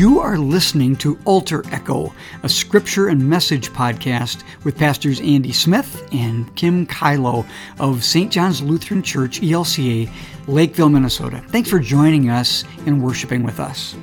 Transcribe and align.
You 0.00 0.18
are 0.18 0.38
listening 0.38 0.96
to 0.96 1.18
Altar 1.26 1.62
Echo, 1.70 2.14
a 2.42 2.48
scripture 2.48 3.08
and 3.08 3.28
message 3.28 3.68
podcast 3.68 4.44
with 4.64 4.78
Pastors 4.78 5.20
Andy 5.20 5.52
Smith 5.52 6.08
and 6.10 6.56
Kim 6.56 6.86
Kylo 6.86 7.46
of 7.78 8.02
St. 8.02 8.32
John's 8.32 8.62
Lutheran 8.62 9.02
Church, 9.02 9.42
ELCA, 9.42 10.10
Lakeville, 10.46 10.88
Minnesota. 10.88 11.44
Thanks 11.48 11.68
for 11.68 11.80
joining 11.80 12.30
us 12.30 12.64
and 12.86 13.02
worshiping 13.02 13.42
with 13.42 13.60
us. 13.60 13.94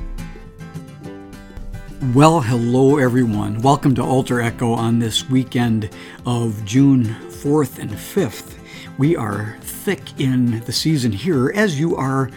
Well, 2.14 2.42
hello 2.42 3.00
everyone. 3.00 3.60
Welcome 3.64 3.96
to 3.96 4.04
Altar 4.04 4.40
Echo 4.40 4.74
on 4.74 5.00
this 5.00 5.28
weekend 5.32 5.90
of 6.28 6.64
June 6.64 7.06
4th 7.06 7.80
and 7.80 7.90
5th. 7.90 8.54
We 9.00 9.16
are 9.16 9.58
thick 9.62 10.20
in 10.20 10.60
the 10.62 10.72
season 10.72 11.12
here, 11.12 11.52
as 11.56 11.80
you 11.80 11.96
are 11.96 12.30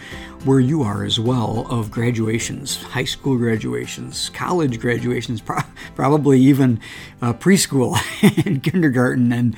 where 0.45 0.59
you 0.59 0.81
are 0.81 1.03
as 1.03 1.19
well, 1.19 1.67
of 1.69 1.91
graduations, 1.91 2.81
high 2.81 3.03
school 3.03 3.37
graduations, 3.37 4.29
college 4.29 4.79
graduations, 4.79 5.41
pro- 5.41 5.61
probably 5.95 6.39
even 6.39 6.79
uh, 7.21 7.33
preschool 7.33 7.97
and 8.45 8.63
kindergarten 8.63 9.31
and 9.31 9.55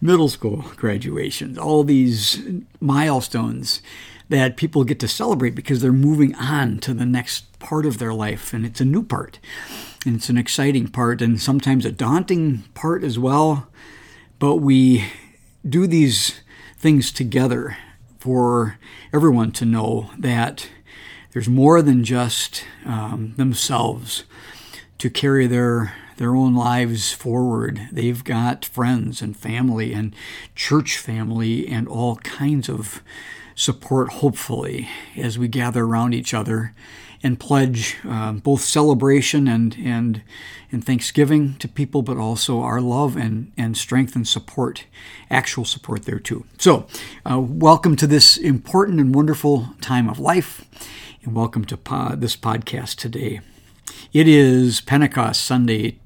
middle 0.00 0.28
school 0.28 0.64
graduations. 0.76 1.58
All 1.58 1.84
these 1.84 2.42
milestones 2.80 3.82
that 4.28 4.56
people 4.56 4.84
get 4.84 4.98
to 5.00 5.08
celebrate 5.08 5.54
because 5.54 5.82
they're 5.82 5.92
moving 5.92 6.34
on 6.36 6.78
to 6.78 6.94
the 6.94 7.04
next 7.04 7.58
part 7.58 7.84
of 7.84 7.98
their 7.98 8.14
life, 8.14 8.54
and 8.54 8.64
it's 8.64 8.80
a 8.80 8.84
new 8.84 9.02
part. 9.02 9.38
And 10.06 10.16
it's 10.16 10.30
an 10.30 10.38
exciting 10.38 10.88
part, 10.88 11.20
and 11.20 11.40
sometimes 11.40 11.84
a 11.84 11.92
daunting 11.92 12.64
part 12.74 13.04
as 13.04 13.18
well. 13.18 13.68
But 14.38 14.56
we 14.56 15.04
do 15.68 15.86
these 15.86 16.40
things 16.78 17.12
together 17.12 17.76
for 18.22 18.78
everyone 19.12 19.50
to 19.50 19.64
know 19.64 20.08
that 20.16 20.68
there's 21.32 21.48
more 21.48 21.82
than 21.82 22.04
just 22.04 22.64
um, 22.86 23.34
themselves 23.36 24.22
to 24.98 25.10
carry 25.10 25.48
their 25.48 25.92
their 26.22 26.36
own 26.36 26.54
lives 26.54 27.10
forward. 27.10 27.88
They've 27.90 28.22
got 28.22 28.64
friends 28.64 29.22
and 29.22 29.36
family 29.36 29.92
and 29.92 30.14
church 30.54 30.96
family 30.96 31.66
and 31.66 31.88
all 31.88 32.14
kinds 32.18 32.68
of 32.68 33.02
support, 33.56 34.12
hopefully, 34.12 34.88
as 35.16 35.36
we 35.36 35.48
gather 35.48 35.82
around 35.82 36.14
each 36.14 36.32
other 36.32 36.74
and 37.24 37.40
pledge 37.40 37.96
uh, 38.08 38.30
both 38.30 38.60
celebration 38.60 39.48
and, 39.48 39.76
and, 39.82 40.22
and 40.70 40.84
thanksgiving 40.86 41.56
to 41.56 41.66
people, 41.66 42.02
but 42.02 42.18
also 42.18 42.60
our 42.60 42.80
love 42.80 43.16
and, 43.16 43.50
and 43.56 43.76
strength 43.76 44.14
and 44.14 44.28
support, 44.28 44.84
actual 45.28 45.64
support 45.64 46.04
there 46.04 46.20
too. 46.20 46.44
So, 46.56 46.86
uh, 47.28 47.40
welcome 47.40 47.96
to 47.96 48.06
this 48.06 48.36
important 48.36 49.00
and 49.00 49.12
wonderful 49.12 49.70
time 49.80 50.08
of 50.08 50.20
life, 50.20 50.64
and 51.24 51.34
welcome 51.34 51.64
to 51.64 51.76
pod, 51.76 52.20
this 52.20 52.36
podcast 52.36 52.94
today. 52.94 53.40
It 54.12 54.28
is 54.28 54.80
Pentecost 54.80 55.42
Sunday 55.42 55.98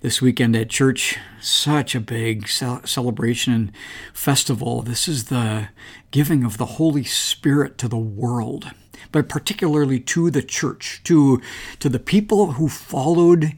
this 0.00 0.20
weekend 0.20 0.56
at 0.56 0.68
church. 0.68 1.18
Such 1.40 1.94
a 1.94 2.00
big 2.00 2.48
celebration 2.48 3.52
and 3.52 3.72
festival. 4.12 4.82
This 4.82 5.06
is 5.06 5.24
the 5.24 5.68
giving 6.10 6.44
of 6.44 6.58
the 6.58 6.66
Holy 6.66 7.04
Spirit 7.04 7.78
to 7.78 7.88
the 7.88 7.96
world 7.96 8.72
but 9.12 9.28
particularly 9.28 10.00
to 10.00 10.28
the 10.28 10.42
church, 10.42 11.00
to, 11.04 11.40
to 11.78 11.88
the 11.88 12.00
people 12.00 12.52
who 12.52 12.68
followed 12.68 13.52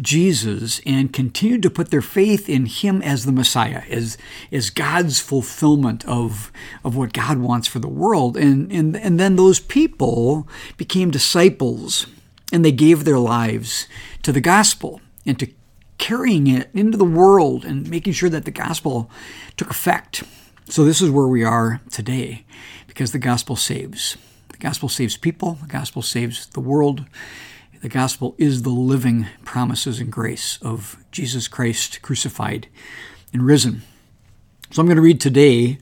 Jesus 0.00 0.80
and 0.86 1.12
continued 1.12 1.62
to 1.62 1.70
put 1.70 1.90
their 1.90 2.00
faith 2.00 2.48
in 2.48 2.66
him 2.66 3.02
as 3.02 3.24
the 3.24 3.32
Messiah, 3.32 3.82
as, 3.90 4.16
as 4.52 4.70
God's 4.70 5.18
fulfillment 5.18 6.04
of, 6.06 6.52
of 6.84 6.96
what 6.96 7.12
God 7.12 7.38
wants 7.38 7.66
for 7.66 7.80
the 7.80 7.88
world. 7.88 8.36
And, 8.36 8.70
and, 8.70 8.96
and 8.96 9.18
then 9.18 9.34
those 9.34 9.58
people 9.58 10.46
became 10.76 11.10
disciples 11.10 12.06
and 12.52 12.64
they 12.64 12.72
gave 12.72 13.04
their 13.04 13.18
lives 13.18 13.88
to 14.22 14.30
the 14.30 14.40
gospel 14.40 15.00
and 15.26 15.38
to 15.40 15.48
carrying 15.98 16.46
it 16.46 16.68
into 16.74 16.98
the 16.98 17.04
world 17.04 17.64
and 17.64 17.88
making 17.88 18.12
sure 18.12 18.28
that 18.28 18.44
the 18.44 18.50
gospel 18.50 19.10
took 19.56 19.70
effect. 19.70 20.22
So, 20.68 20.84
this 20.84 21.00
is 21.00 21.10
where 21.10 21.26
we 21.26 21.42
are 21.42 21.80
today 21.90 22.44
because 22.86 23.12
the 23.12 23.18
gospel 23.18 23.56
saves 23.56 24.16
The 24.50 24.58
gospel 24.58 24.88
saves 24.88 25.16
people, 25.16 25.54
the 25.62 25.68
gospel 25.68 26.02
saves 26.02 26.46
the 26.46 26.60
world. 26.60 27.06
The 27.80 27.88
gospel 27.88 28.36
is 28.38 28.62
the 28.62 28.70
living 28.70 29.26
promises 29.44 29.98
and 29.98 30.12
grace 30.12 30.56
of 30.62 31.02
Jesus 31.10 31.48
Christ 31.48 32.00
crucified 32.00 32.68
and 33.32 33.44
risen. 33.44 33.82
So 34.70 34.80
I'm 34.80 34.86
going 34.86 34.96
to 34.96 35.02
read 35.02 35.20
today 35.20 35.78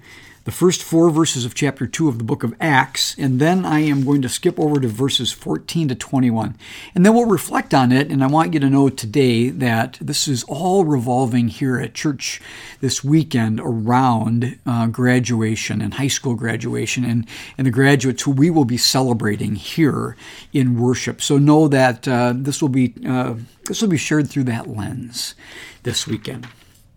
the 0.50 0.56
first 0.56 0.82
four 0.82 1.10
verses 1.10 1.44
of 1.44 1.54
chapter 1.54 1.86
2 1.86 2.08
of 2.08 2.18
the 2.18 2.24
book 2.24 2.42
of 2.42 2.56
Acts, 2.58 3.14
and 3.16 3.40
then 3.40 3.64
I 3.64 3.82
am 3.82 4.04
going 4.04 4.20
to 4.22 4.28
skip 4.28 4.58
over 4.58 4.80
to 4.80 4.88
verses 4.88 5.30
14 5.30 5.86
to 5.86 5.94
21. 5.94 6.56
And 6.92 7.06
then 7.06 7.14
we'll 7.14 7.26
reflect 7.26 7.72
on 7.72 7.92
it, 7.92 8.10
and 8.10 8.20
I 8.20 8.26
want 8.26 8.52
you 8.52 8.58
to 8.58 8.68
know 8.68 8.88
today 8.88 9.50
that 9.50 9.98
this 10.00 10.26
is 10.26 10.42
all 10.48 10.84
revolving 10.84 11.46
here 11.46 11.78
at 11.78 11.94
church 11.94 12.42
this 12.80 13.04
weekend 13.04 13.60
around 13.60 14.58
uh, 14.66 14.88
graduation 14.88 15.80
and 15.80 15.94
high 15.94 16.08
school 16.08 16.34
graduation 16.34 17.04
and, 17.04 17.28
and 17.56 17.64
the 17.64 17.70
graduates 17.70 18.24
who 18.24 18.32
we 18.32 18.50
will 18.50 18.64
be 18.64 18.76
celebrating 18.76 19.54
here 19.54 20.16
in 20.52 20.80
worship. 20.80 21.22
So 21.22 21.38
know 21.38 21.68
that 21.68 22.08
uh, 22.08 22.32
this 22.34 22.60
will 22.60 22.70
be 22.70 22.92
uh, 23.06 23.34
this 23.66 23.80
will 23.82 23.88
be 23.88 23.96
shared 23.96 24.28
through 24.28 24.44
that 24.44 24.66
lens 24.66 25.36
this 25.84 26.08
weekend. 26.08 26.48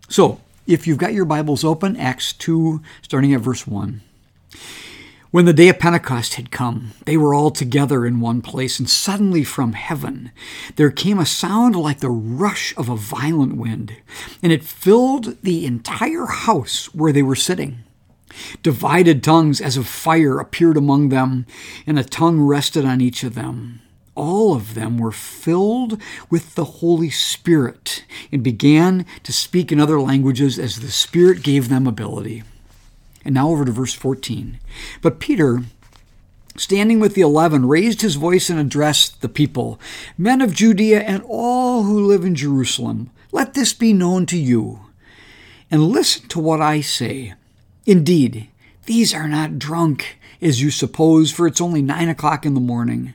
So 0.08 0.40
if 0.66 0.86
you've 0.86 0.98
got 0.98 1.12
your 1.12 1.24
Bibles 1.24 1.64
open, 1.64 1.96
Acts 1.96 2.32
2, 2.32 2.80
starting 3.02 3.34
at 3.34 3.40
verse 3.40 3.66
1. 3.66 4.00
When 5.30 5.44
the 5.44 5.52
day 5.52 5.68
of 5.68 5.78
Pentecost 5.78 6.34
had 6.34 6.50
come, 6.50 6.92
they 7.06 7.16
were 7.16 7.34
all 7.34 7.50
together 7.50 8.06
in 8.06 8.20
one 8.20 8.40
place, 8.40 8.78
and 8.78 8.88
suddenly 8.88 9.44
from 9.44 9.72
heaven 9.72 10.30
there 10.76 10.90
came 10.90 11.18
a 11.18 11.26
sound 11.26 11.74
like 11.76 11.98
the 12.00 12.08
rush 12.08 12.72
of 12.76 12.88
a 12.88 12.96
violent 12.96 13.56
wind, 13.56 13.96
and 14.42 14.52
it 14.52 14.64
filled 14.64 15.42
the 15.42 15.66
entire 15.66 16.26
house 16.26 16.86
where 16.94 17.12
they 17.12 17.22
were 17.22 17.34
sitting. 17.34 17.80
Divided 18.62 19.22
tongues 19.22 19.60
as 19.60 19.76
of 19.76 19.86
fire 19.86 20.38
appeared 20.38 20.76
among 20.76 21.08
them, 21.08 21.46
and 21.86 21.98
a 21.98 22.04
tongue 22.04 22.40
rested 22.40 22.84
on 22.84 23.00
each 23.00 23.22
of 23.24 23.34
them 23.34 23.80
all 24.14 24.54
of 24.54 24.74
them 24.74 24.98
were 24.98 25.12
filled 25.12 26.00
with 26.30 26.54
the 26.54 26.64
Holy 26.64 27.10
Spirit 27.10 28.04
and 28.30 28.42
began 28.42 29.06
to 29.22 29.32
speak 29.32 29.72
in 29.72 29.80
other 29.80 30.00
languages 30.00 30.58
as 30.58 30.80
the 30.80 30.90
Spirit 30.90 31.42
gave 31.42 31.68
them 31.68 31.86
ability. 31.86 32.42
And 33.24 33.34
now 33.34 33.48
over 33.48 33.64
to 33.64 33.72
verse 33.72 33.94
14. 33.94 34.58
But 35.02 35.18
Peter, 35.18 35.62
standing 36.56 37.00
with 37.00 37.14
the 37.14 37.22
eleven, 37.22 37.66
raised 37.66 38.02
his 38.02 38.16
voice 38.16 38.50
and 38.50 38.58
addressed 38.58 39.20
the 39.20 39.28
people 39.28 39.80
Men 40.16 40.40
of 40.40 40.54
Judea 40.54 41.00
and 41.00 41.22
all 41.26 41.84
who 41.84 42.06
live 42.06 42.24
in 42.24 42.34
Jerusalem, 42.34 43.10
let 43.32 43.54
this 43.54 43.72
be 43.72 43.92
known 43.92 44.26
to 44.26 44.38
you. 44.38 44.80
And 45.70 45.88
listen 45.88 46.28
to 46.28 46.38
what 46.38 46.60
I 46.60 46.82
say. 46.82 47.34
Indeed, 47.86 48.48
these 48.86 49.12
are 49.12 49.26
not 49.26 49.58
drunk, 49.58 50.18
as 50.40 50.62
you 50.62 50.70
suppose, 50.70 51.32
for 51.32 51.46
it's 51.46 51.60
only 51.60 51.82
nine 51.82 52.08
o'clock 52.08 52.46
in 52.46 52.54
the 52.54 52.60
morning. 52.60 53.14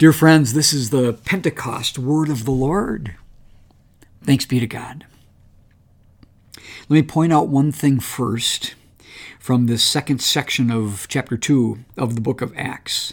Dear 0.00 0.14
friends, 0.14 0.54
this 0.54 0.72
is 0.72 0.88
the 0.88 1.12
Pentecost 1.12 1.98
word 1.98 2.30
of 2.30 2.46
the 2.46 2.50
Lord. 2.50 3.16
Thanks 4.24 4.46
be 4.46 4.58
to 4.58 4.66
God. 4.66 5.04
Let 6.88 6.90
me 6.90 7.02
point 7.02 7.34
out 7.34 7.48
one 7.48 7.70
thing 7.70 8.00
first 8.00 8.76
from 9.38 9.66
this 9.66 9.84
second 9.84 10.22
section 10.22 10.70
of 10.70 11.04
chapter 11.10 11.36
2 11.36 11.80
of 11.98 12.14
the 12.14 12.22
book 12.22 12.40
of 12.40 12.56
Acts. 12.56 13.12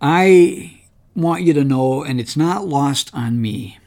I 0.00 0.82
want 1.16 1.42
you 1.42 1.54
to 1.54 1.64
know, 1.64 2.04
and 2.04 2.20
it's 2.20 2.36
not 2.36 2.68
lost 2.68 3.12
on 3.12 3.42
me, 3.42 3.80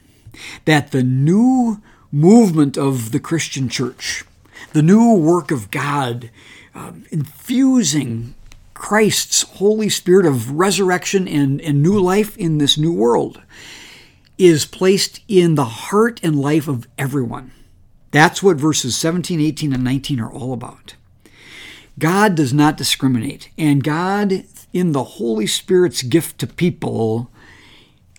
that 0.66 0.92
the 0.92 1.04
new 1.04 1.82
movement 2.12 2.78
of 2.78 3.14
the 3.14 3.20
Christian 3.22 3.70
church, 3.70 4.26
the 4.74 4.84
new 4.84 5.14
work 5.14 5.52
of 5.52 5.72
God, 5.72 6.30
uh, 6.74 6.92
infusing 7.12 8.35
Christ's 8.76 9.42
Holy 9.42 9.90
Spirit 9.90 10.28
of 10.28 10.52
resurrection 10.52 11.28
and, 11.28 11.60
and 11.62 11.82
new 11.82 12.00
life 12.00 12.38
in 12.38 12.60
this 12.60 12.78
new 12.78 12.94
world, 12.94 13.42
is 14.38 14.66
placed 14.66 15.22
in 15.28 15.56
the 15.56 15.66
heart 15.66 16.20
and 16.22 16.40
life 16.40 16.68
of 16.68 16.88
everyone. 16.98 17.52
That's 18.12 18.44
what 18.44 18.58
verses 18.58 18.96
17, 18.96 19.42
18, 19.42 19.74
and 19.74 19.84
19 19.84 20.20
are 20.20 20.32
all 20.32 20.54
about. 20.54 20.96
God 21.98 22.36
does 22.36 22.54
not 22.54 22.78
discriminate, 22.78 23.50
and 23.58 23.84
God, 23.84 24.44
in 24.74 24.92
the 24.92 25.04
Holy 25.04 25.48
Spirit's 25.48 26.04
gift 26.04 26.38
to 26.40 26.48
people, 26.48 27.32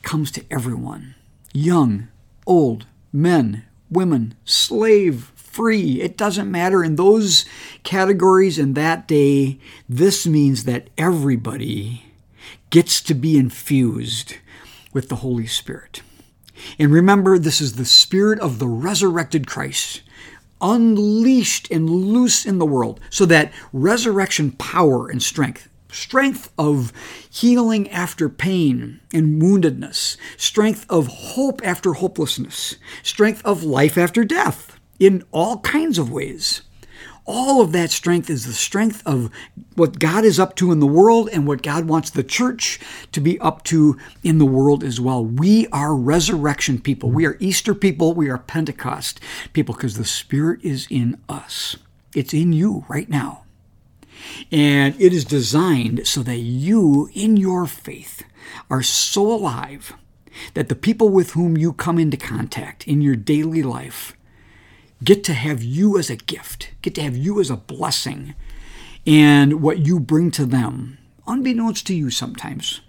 comes 0.03 0.31
to 0.32 0.44
everyone 0.50 1.14
young, 1.53 2.08
old, 2.47 2.87
men, 3.12 3.64
women, 3.91 4.35
slave, 4.44 5.32
free. 5.56 6.03
It 6.03 6.19
doesn't 6.19 6.50
matter. 6.50 6.85
In 6.85 6.97
those 6.97 7.47
categories 7.82 8.58
in 8.58 8.75
that 8.75 9.08
day, 9.08 9.58
this 9.88 10.26
means 10.26 10.64
that 10.64 10.88
everybody 10.99 12.05
gets 12.69 13.00
to 13.00 13.14
be 13.14 13.38
infused 13.38 14.37
with 14.93 15.08
the 15.08 15.17
Holy 15.17 15.47
Spirit. 15.47 16.03
And 16.79 16.93
remember, 16.93 17.38
this 17.38 17.62
is 17.62 17.75
the 17.75 17.87
Spirit 17.87 18.38
of 18.41 18.58
the 18.58 18.69
resurrected 18.69 19.47
Christ 19.47 20.03
unleashed 20.61 21.70
and 21.70 21.88
loose 21.88 22.44
in 22.47 22.58
the 22.58 22.67
world 22.67 23.00
so 23.11 23.26
that 23.26 23.53
resurrection 23.73 24.53
power 24.53 25.08
and 25.08 25.23
strength 25.23 25.69
strength 25.91 26.53
of 26.58 26.93
healing 27.31 27.88
after 27.91 28.29
pain 28.29 29.00
and 29.14 29.41
woundedness, 29.41 30.17
strength 30.37 30.85
of 30.91 31.06
hope 31.06 31.61
after 31.64 31.94
hopelessness, 31.94 32.76
strength 33.03 33.41
of 33.47 33.62
life 33.62 33.97
after 33.97 34.23
death 34.25 34.76
in 34.98 35.25
all 35.32 35.58
kinds 35.60 35.98
of 35.98 36.10
ways. 36.10 36.62
All 37.28 37.60
of 37.60 37.72
that 37.72 37.90
strength 37.90 38.31
is 38.31 38.46
the 38.46 38.52
strength 38.52 39.02
of 39.04 39.31
what 39.75 39.98
God 39.98 40.25
is 40.25 40.38
up 40.38 40.54
to 40.56 40.70
in 40.70 40.78
the 40.78 40.87
world 40.87 41.28
and 41.32 41.44
what 41.44 41.60
God 41.60 41.87
wants 41.87 42.08
the 42.08 42.22
church 42.22 42.78
to 43.10 43.20
be 43.20 43.38
up 43.40 43.64
to 43.64 43.98
in 44.22 44.38
the 44.38 44.46
world 44.46 44.84
as 44.84 45.00
well. 45.00 45.25
We 45.25 45.66
are 45.69 45.94
resurrection 45.94 46.81
people. 46.81 47.10
We 47.10 47.26
are 47.26 47.37
Easter 47.40 47.75
people. 47.75 48.14
We 48.14 48.31
are 48.31 48.38
Pentecost 48.38 49.19
people 49.52 49.75
because 49.75 49.96
the 49.96 50.04
Spirit 50.04 50.60
is 50.62 50.87
in 50.88 51.19
us. 51.28 51.76
It's 52.14 52.32
in 52.32 52.52
you 52.52 52.84
right 52.88 53.08
now. 53.08 53.43
And 54.52 54.94
it 55.00 55.12
is 55.12 55.25
designed 55.25 56.06
so 56.06 56.22
that 56.22 56.38
you, 56.38 57.10
in 57.12 57.37
your 57.37 57.66
faith, 57.66 58.22
are 58.70 58.82
so 58.82 59.32
alive 59.32 59.94
that 60.54 60.69
the 60.69 60.75
people 60.76 61.08
with 61.08 61.32
whom 61.32 61.56
you 61.56 61.72
come 61.72 61.98
into 61.98 62.16
contact 62.16 62.87
in 62.87 63.00
your 63.00 63.16
daily 63.16 63.62
life 63.62 64.16
get 65.02 65.25
to 65.25 65.34
have 65.34 65.62
you 65.62 65.98
as 65.98 66.10
a 66.10 66.16
gift, 66.16 66.70
get 66.82 66.94
to 66.94 67.02
have 67.02 67.16
you 67.16 67.40
as 67.40 67.50
a 67.50 67.56
blessing, 67.56 68.34
and 69.06 69.62
what 69.62 69.78
you 69.78 70.00
bring 70.00 70.31
to 70.32 70.44
them, 70.44 70.98
unbeknownst 71.26 71.87
to 71.87 71.94
you 71.94 72.10
sometimes. 72.10 72.81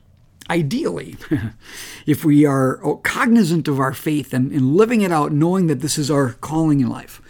Ideally, 0.49 1.17
if 2.05 2.23
we 2.23 2.45
are 2.45 2.79
cognizant 3.03 3.67
of 3.67 3.79
our 3.79 3.93
faith 3.93 4.33
and, 4.33 4.51
and 4.51 4.75
living 4.75 5.01
it 5.01 5.11
out, 5.11 5.33
knowing 5.33 5.67
that 5.67 5.81
this 5.81 5.97
is 5.97 6.09
our 6.09 6.33
calling 6.33 6.79
in 6.79 6.89
life, 6.89 7.21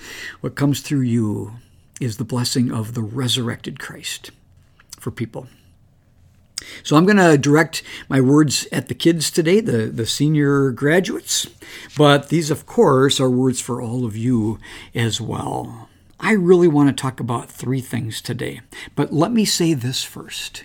what 0.42 0.56
comes 0.56 0.82
through 0.82 1.02
you 1.02 1.54
is 2.00 2.18
the 2.18 2.24
blessing 2.24 2.72
of 2.72 2.94
the 2.94 3.02
resurrected 3.02 3.80
Christ 3.80 4.30
for 5.00 5.10
people. 5.10 5.48
So 6.84 6.96
I'm 6.96 7.06
going 7.06 7.18
to 7.18 7.38
direct 7.38 7.84
my 8.10 8.20
words 8.20 8.68
at 8.72 8.88
the 8.88 8.96
kids 8.96 9.30
today, 9.30 9.60
the, 9.60 9.88
the 9.88 10.06
senior 10.06 10.72
graduates, 10.72 11.48
but 11.98 12.30
these, 12.30 12.50
of 12.50 12.66
course, 12.66 13.20
are 13.20 13.30
words 13.30 13.62
for 13.62 13.82
all 13.82 14.06
of 14.06 14.18
you 14.18 14.60
as 14.96 15.22
well. 15.22 15.90
I 16.20 16.32
really 16.32 16.68
want 16.68 16.90
to 16.90 17.00
talk 17.00 17.20
about 17.20 17.50
three 17.50 17.82
things 17.82 18.22
today, 18.22 18.62
but 18.96 19.14
let 19.14 19.32
me 19.32 19.46
say 19.46 19.74
this 19.74 20.04
first. 20.04 20.64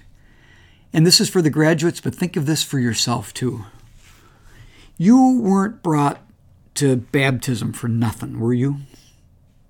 And 0.92 1.06
this 1.06 1.20
is 1.20 1.28
for 1.28 1.42
the 1.42 1.50
graduates, 1.50 2.00
but 2.00 2.14
think 2.14 2.36
of 2.36 2.46
this 2.46 2.62
for 2.62 2.78
yourself 2.78 3.34
too. 3.34 3.64
You 4.96 5.40
weren't 5.40 5.82
brought 5.82 6.20
to 6.74 6.96
baptism 6.96 7.72
for 7.72 7.88
nothing, 7.88 8.40
were 8.40 8.54
you? 8.54 8.78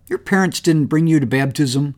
Your 0.09 0.19
parents 0.19 0.61
didn't 0.61 0.87
bring 0.87 1.07
you 1.07 1.21
to 1.21 1.27
baptism, 1.27 1.95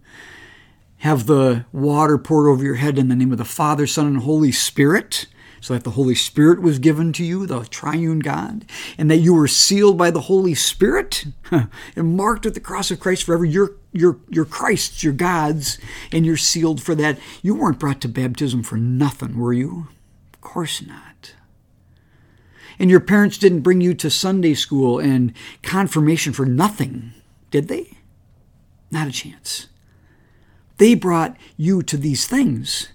have 1.05 1.27
the 1.27 1.67
water 1.71 2.17
poured 2.17 2.49
over 2.49 2.65
your 2.65 2.77
head 2.77 2.99
in 2.99 3.09
the 3.09 3.15
name 3.15 3.31
of 3.31 3.37
the 3.37 3.45
Father, 3.45 3.87
Son, 3.87 4.07
and 4.07 4.23
Holy 4.23 4.51
Spirit, 4.51 5.27
so 5.61 5.75
that 5.75 5.85
the 5.85 5.91
Holy 5.91 6.15
Spirit 6.15 6.63
was 6.63 6.79
given 6.79 7.13
to 7.13 7.23
you, 7.23 7.47
the 7.47 7.61
triune 7.67 8.21
God, 8.21 8.65
and 8.97 9.11
that 9.11 9.19
you 9.19 9.35
were 9.35 9.47
sealed 9.47 9.99
by 9.99 10.11
the 10.11 10.23
Holy 10.23 10.55
Spirit 10.55 11.27
and 11.51 12.17
marked 12.17 12.47
with 12.47 12.55
the 12.55 12.61
cross 12.61 12.91
of 12.91 13.01
Christ 13.01 13.25
forever. 13.25 13.45
You're, 13.45 13.73
you're, 13.93 14.19
you're 14.31 14.47
Christ's, 14.47 15.05
you're 15.05 15.13
God's, 15.13 15.77
and 16.11 16.25
you're 16.25 16.39
sealed 16.39 16.83
for 16.83 16.95
that. 16.95 17.19
You 17.43 17.55
weren't 17.55 17.79
brought 17.79 18.01
to 18.01 18.09
baptism 18.09 18.63
for 18.63 18.79
nothing, 18.79 19.37
were 19.37 19.53
you? 19.53 19.89
Of 20.33 20.41
course 20.41 20.81
not. 20.81 21.35
And 22.79 22.89
your 22.89 23.01
parents 23.01 23.37
didn't 23.37 23.61
bring 23.61 23.83
you 23.83 23.93
to 23.93 24.09
Sunday 24.09 24.55
school 24.55 24.99
and 25.01 25.35
confirmation 25.63 26.33
for 26.33 26.47
nothing, 26.47 27.13
did 27.51 27.69
they? 27.69 27.99
Not 28.91 29.09
a 29.09 29.13
chance. 29.13 29.67
They 30.79 30.95
brought 30.95 31.37
you 31.57 31.83
to 31.83 31.97
these 31.97 32.27
things. 32.27 32.89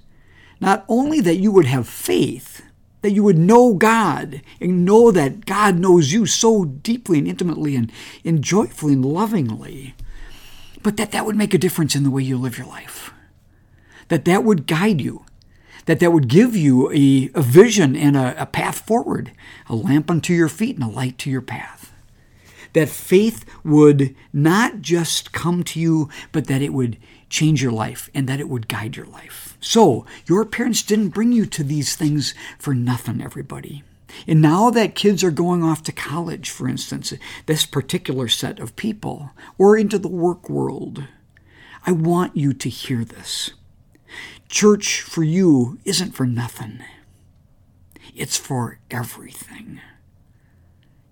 Not 0.60 0.86
only 0.88 1.22
that 1.22 1.38
you 1.38 1.52
would 1.52 1.66
have 1.66 1.88
faith, 1.88 2.62
that 3.02 3.12
you 3.12 3.24
would 3.24 3.38
know 3.38 3.74
God 3.74 4.42
and 4.60 4.84
know 4.84 5.12
that 5.12 5.46
God 5.46 5.80
knows 5.80 6.12
you 6.12 6.26
so 6.26 6.66
deeply 6.66 7.20
and 7.20 7.28
intimately 7.28 7.76
and, 7.76 7.92
and 8.26 8.44
joyfully 8.44 8.94
and 8.94 9.06
lovingly, 9.06 9.96
but 10.84 10.98
that 10.98 11.12
that 11.12 11.26
would 11.26 11.38
make 11.38 11.54
a 11.54 11.58
difference 11.58 11.96
in 11.96 12.04
the 12.04 12.12
way 12.12 12.24
you 12.24 12.38
live 12.38 12.58
your 12.58 12.68
life. 12.68 13.14
That 14.10 14.26
that 14.26 14.44
would 14.44 14.68
guide 14.68 15.00
you. 15.00 15.26
That 15.86 16.00
that 16.02 16.12
would 16.12 16.28
give 16.28 16.56
you 16.56 16.92
a, 16.92 17.32
a 17.34 17.42
vision 17.42 17.96
and 17.96 18.18
a, 18.18 18.40
a 18.42 18.46
path 18.46 18.82
forward, 18.82 19.32
a 19.68 19.76
lamp 19.76 20.12
unto 20.12 20.34
your 20.34 20.50
feet 20.50 20.76
and 20.76 20.84
a 20.84 20.88
light 20.88 21.18
to 21.20 21.30
your 21.30 21.42
path 21.42 21.89
that 22.74 22.90
faith 22.90 23.46
would 23.64 24.16
not 24.34 24.82
just 24.82 25.32
come 25.32 25.64
to 25.64 25.80
you, 25.80 26.10
but 26.32 26.48
that 26.48 26.62
it 26.62 26.74
would 26.74 26.98
change 27.30 27.62
your 27.62 27.72
life 27.72 28.10
and 28.14 28.28
that 28.28 28.40
it 28.40 28.50
would 28.50 28.68
guide 28.68 28.96
your 28.96 29.06
life. 29.06 29.58
So, 29.60 30.06
your 30.26 30.46
parents 30.46 30.84
didn't 30.84 31.10
bring 31.10 31.32
you 31.32 31.46
to 31.48 31.64
these 31.64 31.96
things 31.96 32.34
for 32.58 32.74
nothing, 32.74 33.22
everybody. 33.22 33.84
And 34.28 34.42
now 34.42 34.70
that 34.72 34.96
kids 34.96 35.24
are 35.24 35.32
going 35.32 35.64
off 35.64 35.84
to 35.84 35.92
college, 35.92 36.50
for 36.50 36.68
instance, 36.68 37.14
this 37.46 37.66
particular 37.66 38.28
set 38.28 38.60
of 38.60 38.76
people, 38.76 39.32
or 39.58 39.78
into 39.78 40.00
the 40.00 40.08
work 40.08 40.50
world, 40.50 41.04
I 41.86 41.92
want 41.92 42.36
you 42.36 42.54
to 42.54 42.70
hear 42.70 43.06
this. 43.06 43.52
Church 44.48 45.02
for 45.02 45.24
you 45.24 45.78
isn't 45.86 46.12
for 46.12 46.26
nothing, 46.26 46.80
it's 48.16 48.38
for 48.38 48.80
everything. 48.90 49.80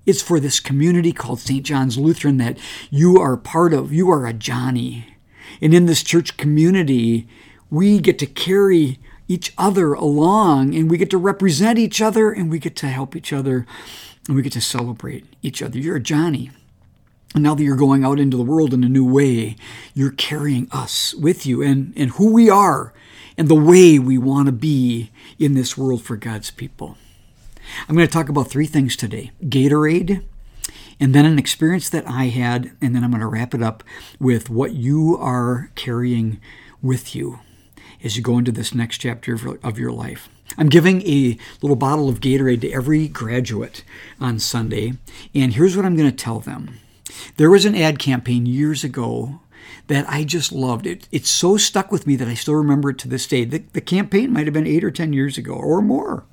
It's 0.08 0.22
for 0.22 0.40
this 0.40 0.62
community 0.62 1.12
called 1.12 1.42
St. 1.42 1.66
John's 1.66 1.98
Lutheran 1.98 2.38
that 2.38 2.58
you 2.90 3.20
are 3.20 3.36
part 3.36 3.74
of. 3.74 3.92
You 3.92 4.10
are 4.10 4.26
a 4.26 4.32
Johnny. 4.32 5.18
And 5.62 5.74
in 5.74 5.86
this 5.86 6.02
church 6.02 6.38
community, 6.38 7.28
we 7.70 8.00
get 8.00 8.18
to 8.20 8.26
carry 8.26 9.00
each 9.28 9.54
other 9.58 9.92
along 9.92 10.74
and 10.74 10.90
we 10.90 10.98
get 10.98 11.10
to 11.10 11.18
represent 11.18 11.78
each 11.78 12.02
other 12.02 12.32
and 12.32 12.50
we 12.50 12.58
get 12.58 12.78
to 12.78 12.88
help 12.88 13.18
each 13.18 13.34
other 13.34 13.68
and 14.28 14.38
we 14.38 14.42
get 14.42 14.54
to 14.54 14.62
celebrate 14.62 15.26
each 15.42 15.62
other. 15.62 15.78
You're 15.78 15.98
a 15.98 16.02
Johnny. 16.02 16.52
And 17.36 17.44
now 17.44 17.54
that 17.56 17.64
you're 17.64 17.76
going 17.76 18.06
out 18.06 18.18
into 18.18 18.38
the 18.38 18.44
world 18.44 18.74
in 18.74 18.86
a 18.86 18.90
new 18.90 19.06
way, 19.06 19.58
you're 19.94 20.12
carrying 20.12 20.70
us 20.72 21.14
with 21.16 21.46
you 21.46 21.62
and, 21.62 21.94
and 21.98 22.12
who 22.12 22.32
we 22.32 22.50
are 22.50 22.94
and 23.38 23.50
the 23.50 23.56
way 23.56 24.00
we 24.00 24.18
want 24.18 24.46
to 24.46 24.54
be 24.54 25.12
in 25.38 25.54
this 25.54 25.78
world 25.78 26.02
for 26.02 26.16
God's 26.16 26.50
people. 26.50 26.98
I'm 27.88 27.96
going 27.96 28.08
to 28.08 28.12
talk 28.12 28.30
about 28.30 28.50
three 28.50 28.66
things 28.66 28.96
today 28.96 29.32
Gatorade, 29.44 30.24
and 31.00 31.14
then 31.14 31.26
an 31.26 31.40
experience 31.40 31.90
that 31.90 32.08
I 32.08 32.26
had, 32.26 32.72
and 32.82 32.96
then 32.96 33.04
I'm 33.04 33.12
going 33.12 33.22
to 33.22 33.28
wrap 33.28 33.54
it 33.54 33.62
up 33.62 33.84
with 34.20 34.50
what 34.50 34.74
you 34.74 35.18
are 35.20 35.72
carrying 35.76 36.40
with 36.82 37.16
you 37.16 37.40
as 38.04 38.16
you 38.16 38.24
go 38.24 38.38
into 38.38 38.52
this 38.52 38.74
next 38.74 39.00
chapter 39.00 39.38
of 39.64 39.80
your 39.80 39.92
life. 39.92 40.30
I'm 40.58 40.70
giving 40.70 41.02
a 41.02 41.38
little 41.62 41.76
bottle 41.76 42.10
of 42.10 42.22
Gatorade 42.22 42.62
to 42.62 42.72
every 42.72 43.08
graduate 43.08 43.84
on 44.20 44.40
Sunday, 44.40 44.94
and 45.34 45.54
here's 45.54 45.76
what 45.76 45.86
I'm 45.86 45.96
going 45.96 46.10
to 46.10 46.16
tell 46.16 46.40
them. 46.40 46.80
There 47.38 47.50
was 47.52 47.66
an 47.66 47.76
ad 47.76 48.00
campaign 48.00 48.46
years 48.46 48.84
ago 48.84 49.42
that 49.88 50.08
I 50.10 50.24
just 50.24 50.52
loved. 50.52 50.86
It, 50.86 51.08
it's 51.12 51.30
so 51.30 51.58
stuck 51.58 51.92
with 51.92 52.08
me 52.08 52.16
that 52.18 52.28
I 52.28 52.34
still 52.34 52.56
remember 52.56 52.90
it 52.90 52.98
to 53.00 53.08
this 53.08 53.28
day. 53.28 53.46
The, 53.46 53.60
the 53.74 53.82
campaign 53.82 54.34
might 54.34 54.46
have 54.46 54.54
been 54.54 54.68
eight 54.68 54.84
or 54.84 54.92
10 54.92 55.14
years 55.14 55.38
ago 55.38 55.54
or 55.54 55.82
more. 55.82 56.26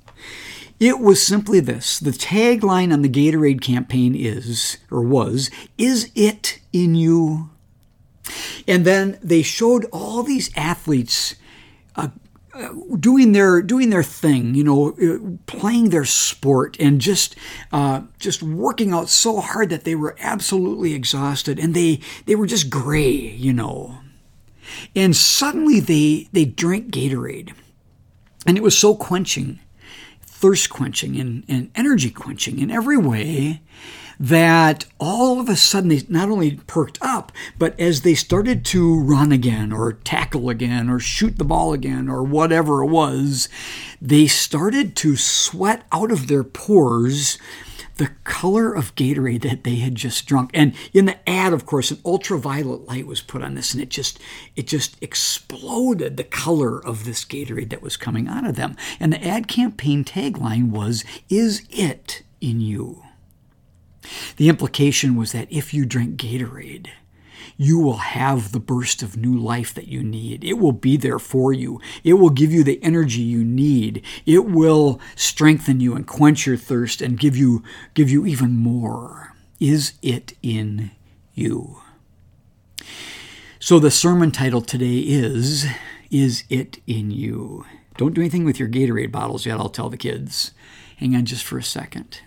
It 0.79 0.99
was 0.99 1.25
simply 1.25 1.59
this. 1.59 1.99
The 1.99 2.11
tagline 2.11 2.91
on 2.91 3.01
the 3.01 3.09
Gatorade 3.09 3.61
campaign 3.61 4.13
is, 4.15 4.77
or 4.91 5.01
was, 5.01 5.49
Is 5.77 6.11
it 6.15 6.59
in 6.73 6.95
you? 6.95 7.49
And 8.67 8.85
then 8.85 9.19
they 9.21 9.41
showed 9.41 9.85
all 9.93 10.23
these 10.23 10.49
athletes 10.55 11.35
uh, 11.95 12.09
doing 12.99 13.33
their 13.33 13.61
doing 13.61 13.89
their 13.89 14.03
thing, 14.03 14.55
you 14.55 14.63
know, 14.63 14.91
uh, 14.91 15.37
playing 15.45 15.89
their 15.89 16.05
sport, 16.05 16.77
and 16.79 17.01
just 17.01 17.35
uh, 17.71 18.01
just 18.17 18.41
working 18.41 18.93
out 18.93 19.09
so 19.09 19.41
hard 19.41 19.69
that 19.69 19.83
they 19.83 19.95
were 19.95 20.15
absolutely 20.19 20.93
exhausted, 20.93 21.59
and 21.59 21.73
they 21.73 21.99
they 22.25 22.35
were 22.35 22.47
just 22.47 22.69
gray, 22.69 23.11
you 23.11 23.53
know. 23.53 23.99
And 24.95 25.15
suddenly 25.15 25.79
they 25.79 26.29
they 26.31 26.45
drank 26.45 26.91
Gatorade, 26.91 27.53
and 28.47 28.57
it 28.57 28.63
was 28.63 28.77
so 28.77 28.95
quenching, 28.95 29.59
thirst 30.45 30.69
quenching, 30.69 31.19
and, 31.19 31.43
and 31.47 31.71
energy 31.73 32.11
quenching 32.11 32.59
in 32.59 32.69
every 32.69 32.97
way 32.97 33.61
that 34.19 34.85
all 34.99 35.39
of 35.39 35.49
a 35.49 35.55
sudden 35.55 35.89
they 35.89 36.03
not 36.07 36.29
only 36.29 36.57
perked 36.67 36.99
up, 37.01 37.31
but 37.57 37.77
as 37.79 38.03
they 38.03 38.13
started 38.13 38.63
to 38.63 39.01
run 39.01 39.31
again 39.31 39.73
or 39.73 39.93
tackle 39.93 40.51
again 40.51 40.87
or 40.87 40.99
shoot 40.99 41.39
the 41.39 41.43
ball 41.43 41.73
again 41.73 42.07
or 42.07 42.21
whatever 42.21 42.83
it 42.83 42.89
was, 42.89 43.49
they 43.99 44.27
started 44.27 44.95
to 44.95 45.15
sweat 45.15 45.83
out 45.91 46.11
of 46.11 46.27
their 46.27 46.43
pores 46.43 47.39
the 47.95 48.11
color 48.23 48.73
of 48.73 48.95
Gatorade 48.95 49.43
that 49.43 49.63
they 49.63 49.75
had 49.75 49.95
just 49.95 50.25
drunk. 50.25 50.51
And 50.53 50.73
in 50.93 51.05
the 51.05 51.29
ad, 51.29 51.53
of 51.53 51.65
course, 51.65 51.91
an 51.91 51.99
ultraviolet 52.05 52.87
light 52.87 53.07
was 53.07 53.21
put 53.21 53.41
on 53.41 53.55
this, 53.55 53.73
and 53.73 53.81
it 53.81 53.89
just 53.89 54.19
it 54.55 54.67
just 54.67 54.97
exploded 55.01 56.17
the 56.17 56.23
color 56.23 56.83
of 56.85 57.05
this 57.05 57.23
Gatorade 57.23 57.69
that 57.69 57.81
was 57.81 57.97
coming 57.97 58.27
out 58.27 58.45
of 58.45 58.55
them. 58.55 58.75
And 58.99 59.13
the 59.13 59.25
ad 59.25 59.47
campaign 59.47 60.03
tagline 60.03 60.69
was, 60.69 61.03
"Is 61.29 61.63
it 61.69 62.23
in 62.41 62.61
you?" 62.61 63.03
The 64.37 64.49
implication 64.49 65.15
was 65.15 65.31
that 65.31 65.47
if 65.49 65.73
you 65.73 65.85
drink 65.85 66.17
Gatorade, 66.17 66.89
you 67.57 67.79
will 67.79 67.97
have 67.97 68.51
the 68.51 68.59
burst 68.59 69.03
of 69.03 69.17
new 69.17 69.37
life 69.37 69.73
that 69.73 69.87
you 69.87 70.03
need. 70.03 70.43
It 70.43 70.53
will 70.53 70.71
be 70.71 70.97
there 70.97 71.19
for 71.19 71.53
you. 71.53 71.79
It 72.03 72.13
will 72.13 72.29
give 72.29 72.51
you 72.51 72.63
the 72.63 72.81
energy 72.83 73.21
you 73.21 73.43
need. 73.43 74.03
It 74.25 74.45
will 74.45 74.99
strengthen 75.15 75.79
you 75.79 75.95
and 75.95 76.07
quench 76.07 76.45
your 76.45 76.57
thirst 76.57 77.01
and 77.01 77.19
give 77.19 77.35
you 77.35 77.63
give 77.93 78.09
you 78.09 78.25
even 78.25 78.51
more. 78.51 79.33
Is 79.59 79.93
it 80.01 80.33
in 80.41 80.91
you? 81.33 81.81
So 83.59 83.79
the 83.79 83.91
sermon 83.91 84.31
title 84.31 84.61
today 84.61 84.99
is 84.99 85.65
Is 86.11 86.43
it 86.49 86.79
in 86.85 87.11
you? 87.11 87.65
Don't 87.97 88.13
do 88.13 88.21
anything 88.21 88.45
with 88.45 88.59
your 88.59 88.69
Gatorade 88.69 89.11
bottles 89.11 89.45
yet, 89.45 89.57
I'll 89.57 89.69
tell 89.69 89.89
the 89.89 89.97
kids. 89.97 90.51
Hang 90.97 91.15
on 91.15 91.25
just 91.25 91.43
for 91.43 91.57
a 91.57 91.63
second. 91.63 92.21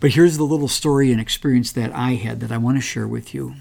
But 0.00 0.12
here's 0.12 0.36
the 0.36 0.44
little 0.44 0.68
story 0.68 1.10
and 1.10 1.20
experience 1.20 1.72
that 1.72 1.94
I 1.94 2.12
had 2.12 2.40
that 2.40 2.52
I 2.52 2.58
want 2.58 2.76
to 2.76 2.82
share 2.82 3.08
with 3.08 3.34
you. 3.34 3.54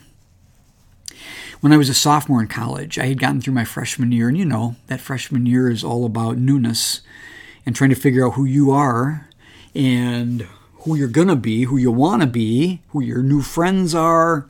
When 1.59 1.73
I 1.73 1.77
was 1.77 1.89
a 1.89 1.95
sophomore 1.95 2.41
in 2.41 2.47
college, 2.47 2.99
I 2.99 3.07
had 3.07 3.19
gotten 3.19 3.41
through 3.41 3.55
my 3.55 3.65
freshman 3.65 4.11
year, 4.11 4.27
and 4.29 4.37
you 4.37 4.45
know, 4.45 4.75
that 4.87 5.01
freshman 5.01 5.47
year 5.47 5.69
is 5.69 5.83
all 5.83 6.05
about 6.05 6.37
newness 6.37 7.01
and 7.65 7.75
trying 7.75 7.89
to 7.89 7.95
figure 7.95 8.27
out 8.27 8.35
who 8.35 8.45
you 8.45 8.69
are 8.69 9.27
and 9.73 10.47
who 10.81 10.95
you're 10.95 11.07
going 11.07 11.29
to 11.29 11.35
be, 11.35 11.63
who 11.63 11.77
you 11.77 11.91
want 11.91 12.21
to 12.21 12.27
be, 12.27 12.81
who 12.89 13.01
your 13.01 13.23
new 13.23 13.41
friends 13.41 13.95
are, 13.95 14.47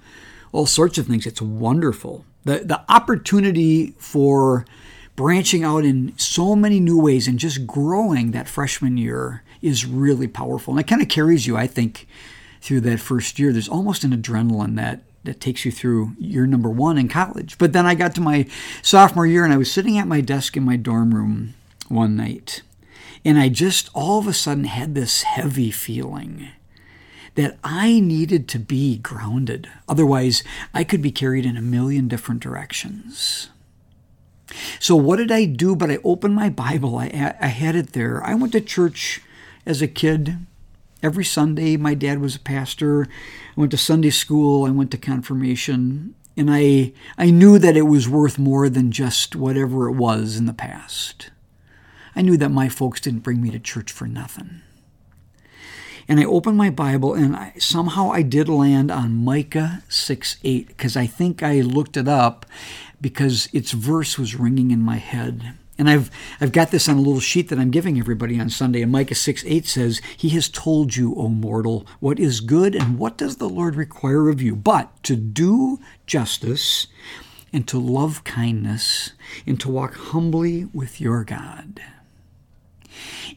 all 0.51 0.65
sorts 0.65 0.97
of 0.97 1.07
things. 1.07 1.25
It's 1.25 1.41
wonderful. 1.41 2.25
The, 2.43 2.59
the 2.59 2.83
opportunity 2.89 3.91
for 3.97 4.65
branching 5.15 5.63
out 5.63 5.85
in 5.85 6.13
so 6.17 6.57
many 6.57 6.81
new 6.81 6.99
ways 6.99 7.27
and 7.27 7.39
just 7.39 7.65
growing 7.65 8.31
that 8.31 8.49
freshman 8.49 8.97
year 8.97 9.43
is 9.61 9.85
really 9.85 10.27
powerful. 10.27 10.73
And 10.73 10.81
it 10.81 10.87
kind 10.87 11.01
of 11.01 11.07
carries 11.07 11.47
you, 11.47 11.55
I 11.55 11.67
think, 11.67 12.05
through 12.61 12.81
that 12.81 12.99
first 12.99 13.39
year. 13.39 13.53
There's 13.53 13.69
almost 13.69 14.03
an 14.03 14.11
adrenaline 14.11 14.75
that 14.75 15.01
that 15.23 15.41
takes 15.41 15.65
you 15.65 15.71
through 15.71 16.15
year 16.19 16.45
number 16.45 16.69
one 16.69 16.97
in 16.97 17.07
college. 17.07 17.57
But 17.57 17.73
then 17.73 17.85
I 17.85 17.95
got 17.95 18.15
to 18.15 18.21
my 18.21 18.45
sophomore 18.81 19.27
year 19.27 19.43
and 19.43 19.53
I 19.53 19.57
was 19.57 19.71
sitting 19.71 19.97
at 19.97 20.07
my 20.07 20.21
desk 20.21 20.55
in 20.55 20.63
my 20.63 20.77
dorm 20.77 21.13
room 21.13 21.53
one 21.87 22.15
night. 22.15 22.61
And 23.25 23.37
I 23.37 23.49
just 23.49 23.89
all 23.93 24.19
of 24.19 24.27
a 24.27 24.33
sudden 24.33 24.65
had 24.65 24.95
this 24.95 25.23
heavy 25.23 25.71
feeling 25.71 26.49
that 27.35 27.57
I 27.63 27.99
needed 27.99 28.47
to 28.49 28.59
be 28.59 28.97
grounded. 28.97 29.69
Otherwise, 29.87 30.43
I 30.73 30.83
could 30.83 31.01
be 31.01 31.11
carried 31.11 31.45
in 31.45 31.55
a 31.55 31.61
million 31.61 32.07
different 32.07 32.41
directions. 32.41 33.49
So, 34.79 34.95
what 34.95 35.17
did 35.17 35.31
I 35.31 35.45
do? 35.45 35.75
But 35.75 35.91
I 35.91 35.99
opened 36.03 36.35
my 36.35 36.49
Bible, 36.49 36.97
I, 36.97 37.35
I 37.39 37.47
had 37.47 37.75
it 37.75 37.93
there. 37.93 38.23
I 38.23 38.33
went 38.33 38.53
to 38.53 38.61
church 38.61 39.21
as 39.65 39.81
a 39.81 39.87
kid. 39.87 40.37
Every 41.03 41.25
Sunday, 41.25 41.77
my 41.77 41.93
dad 41.93 42.19
was 42.19 42.35
a 42.35 42.39
pastor. 42.39 43.07
I 43.55 43.59
went 43.59 43.71
to 43.71 43.77
Sunday 43.77 44.09
school, 44.09 44.65
I 44.65 44.71
went 44.71 44.91
to 44.91 44.97
confirmation, 44.97 46.15
and 46.35 46.49
I, 46.51 46.93
I 47.17 47.29
knew 47.29 47.59
that 47.59 47.77
it 47.77 47.83
was 47.83 48.09
worth 48.09 48.39
more 48.39 48.67
than 48.69 48.91
just 48.91 49.35
whatever 49.35 49.87
it 49.87 49.93
was 49.93 50.37
in 50.37 50.45
the 50.45 50.53
past. 50.53 51.29
I 52.15 52.21
knew 52.21 52.37
that 52.37 52.49
my 52.49 52.67
folks 52.67 52.99
didn't 52.99 53.21
bring 53.23 53.41
me 53.41 53.51
to 53.51 53.59
church 53.59 53.91
for 53.91 54.07
nothing. 54.07 54.61
And 56.07 56.19
I 56.19 56.25
opened 56.25 56.57
my 56.57 56.69
Bible, 56.69 57.13
and 57.13 57.35
I, 57.35 57.53
somehow 57.59 58.11
I 58.11 58.21
did 58.21 58.49
land 58.49 58.89
on 58.89 59.23
Micah 59.23 59.83
6 59.89 60.37
8, 60.43 60.67
because 60.67 60.95
I 60.97 61.05
think 61.05 61.43
I 61.43 61.61
looked 61.61 61.97
it 61.97 62.07
up 62.07 62.45
because 62.99 63.49
its 63.53 63.71
verse 63.71 64.17
was 64.17 64.35
ringing 64.35 64.71
in 64.71 64.81
my 64.81 64.97
head. 64.97 65.53
And 65.77 65.89
I've, 65.89 66.09
I've 66.41 66.51
got 66.51 66.71
this 66.71 66.89
on 66.89 66.97
a 66.97 67.01
little 67.01 67.19
sheet 67.19 67.49
that 67.49 67.59
I'm 67.59 67.71
giving 67.71 67.99
everybody 67.99 68.39
on 68.39 68.49
Sunday. 68.49 68.81
And 68.81 68.91
Micah 68.91 69.15
6 69.15 69.43
8 69.45 69.65
says, 69.65 70.01
He 70.17 70.29
has 70.29 70.49
told 70.49 70.95
you, 70.95 71.13
O 71.15 71.29
mortal, 71.29 71.85
what 71.99 72.19
is 72.19 72.39
good 72.39 72.75
and 72.75 72.97
what 72.97 73.17
does 73.17 73.37
the 73.37 73.49
Lord 73.49 73.75
require 73.75 74.29
of 74.29 74.41
you, 74.41 74.55
but 74.55 75.03
to 75.03 75.15
do 75.15 75.79
justice 76.05 76.87
and 77.53 77.67
to 77.67 77.79
love 77.79 78.23
kindness 78.23 79.11
and 79.45 79.59
to 79.61 79.69
walk 79.69 79.93
humbly 79.95 80.65
with 80.65 80.99
your 80.99 81.23
God. 81.23 81.81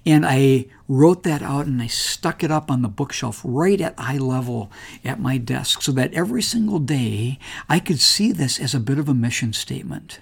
And 0.06 0.24
I 0.24 0.66
wrote 0.88 1.22
that 1.24 1.42
out 1.42 1.66
and 1.66 1.82
I 1.82 1.86
stuck 1.86 2.42
it 2.42 2.50
up 2.50 2.70
on 2.70 2.82
the 2.82 2.88
bookshelf 2.88 3.42
right 3.44 3.80
at 3.80 3.94
eye 3.98 4.16
level 4.16 4.70
at 5.04 5.20
my 5.20 5.36
desk 5.36 5.82
so 5.82 5.92
that 5.92 6.14
every 6.14 6.42
single 6.42 6.78
day 6.78 7.38
I 7.68 7.78
could 7.80 8.00
see 8.00 8.32
this 8.32 8.58
as 8.58 8.74
a 8.74 8.80
bit 8.80 8.98
of 8.98 9.08
a 9.08 9.14
mission 9.14 9.52
statement. 9.52 10.20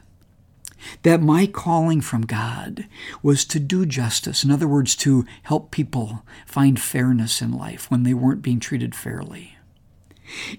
That 1.03 1.21
my 1.21 1.47
calling 1.47 2.01
from 2.01 2.23
God 2.23 2.87
was 3.23 3.45
to 3.47 3.59
do 3.59 3.85
justice. 3.87 4.45
In 4.45 4.51
other 4.51 4.69
words, 4.69 4.95
to 4.97 5.27
help 5.43 5.71
people 5.71 6.25
find 6.47 6.81
fairness 6.81 7.43
in 7.43 7.53
life 7.53 7.91
when 7.91 8.03
they 8.03 8.15
weren't 8.15 8.43
being 8.43 8.61
treated 8.61 8.95
fairly. 8.95 9.57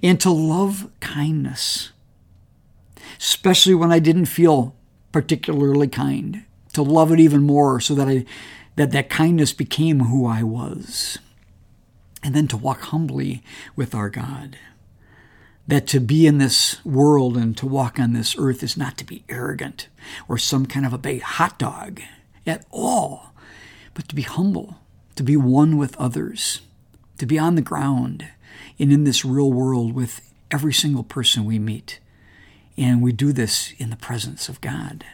And 0.01 0.19
to 0.21 0.31
love 0.31 0.89
kindness, 0.99 1.91
especially 3.19 3.75
when 3.75 3.91
I 3.91 3.99
didn't 3.99 4.25
feel 4.25 4.75
particularly 5.11 5.87
kind. 5.87 6.45
To 6.73 6.83
love 6.83 7.11
it 7.11 7.19
even 7.19 7.43
more 7.43 7.79
so 7.79 7.95
that 7.95 8.07
I 8.07 8.25
that 8.75 8.91
that 8.91 9.09
kindness 9.09 9.53
became 9.53 10.01
who 10.01 10.25
I 10.25 10.43
was. 10.43 11.17
And 12.23 12.35
then 12.35 12.47
to 12.49 12.57
walk 12.57 12.81
humbly 12.81 13.43
with 13.75 13.95
our 13.95 14.09
God. 14.09 14.57
That 15.69 15.85
to 15.87 15.99
be 15.99 16.25
in 16.25 16.39
this 16.39 16.83
world 16.83 17.37
and 17.37 17.55
to 17.57 17.67
walk 17.67 17.99
on 17.99 18.13
this 18.13 18.35
earth 18.39 18.63
is 18.63 18.75
not 18.75 18.97
to 18.97 19.05
be 19.05 19.23
arrogant 19.29 19.87
or 20.27 20.39
some 20.39 20.65
kind 20.65 20.83
of 20.83 20.93
a 20.93 20.97
big 20.97 21.21
hot 21.21 21.59
dog 21.59 22.01
at 22.47 22.65
all, 22.71 23.35
but 23.93 24.09
to 24.09 24.15
be 24.15 24.23
humble, 24.23 24.79
to 25.15 25.21
be 25.21 25.37
one 25.37 25.77
with 25.77 25.95
others, 25.97 26.61
to 27.19 27.27
be 27.27 27.37
on 27.37 27.53
the 27.53 27.61
ground 27.61 28.27
and 28.79 28.91
in 28.91 29.03
this 29.03 29.23
real 29.23 29.51
world 29.51 29.93
with 29.93 30.33
every 30.49 30.73
single 30.73 31.03
person 31.03 31.45
we 31.45 31.59
meet. 31.59 31.99
And 32.75 32.99
we 32.99 33.11
do 33.11 33.31
this 33.31 33.73
in 33.77 33.91
the 33.91 33.95
presence 33.95 34.49
of 34.49 34.61
God. 34.61 35.05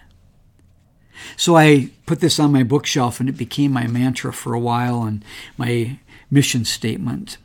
So 1.35 1.57
I 1.57 1.89
put 2.05 2.21
this 2.21 2.39
on 2.39 2.53
my 2.53 2.63
bookshelf 2.63 3.19
and 3.19 3.27
it 3.27 3.37
became 3.37 3.73
my 3.73 3.87
mantra 3.87 4.31
for 4.31 4.53
a 4.53 4.59
while 4.59 5.03
and 5.03 5.25
my 5.57 5.99
mission 6.31 6.63
statement. 6.63 7.39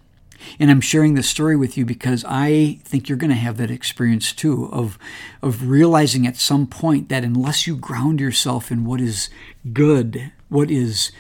And 0.59 0.71
I'm 0.71 0.81
sharing 0.81 1.15
this 1.15 1.29
story 1.29 1.57
with 1.57 1.77
you 1.77 1.85
because 1.85 2.25
I 2.27 2.81
think 2.85 3.09
you're 3.09 3.19
going 3.19 3.31
to 3.31 3.37
have 3.37 3.57
that 3.59 3.71
experience 3.71 4.33
too 4.33 4.69
of, 4.73 4.99
of 5.43 5.69
realizing 5.69 6.27
at 6.27 6.37
some 6.37 6.67
point 6.67 7.09
that 7.09 7.25
unless 7.25 7.67
you 7.67 7.77
ground 7.77 8.21
yourself 8.21 8.71
in 8.71 8.85
what 8.85 9.01
is 9.01 9.29
good, 9.73 10.33
what 10.49 10.71
is 10.71 11.13